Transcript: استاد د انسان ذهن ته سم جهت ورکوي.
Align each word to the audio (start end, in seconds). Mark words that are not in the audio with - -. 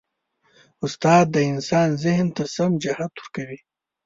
استاد 0.85 1.25
د 1.35 1.37
انسان 1.51 1.87
ذهن 2.03 2.27
ته 2.35 2.43
سم 2.55 2.71
جهت 2.83 3.11
ورکوي. 3.17 3.59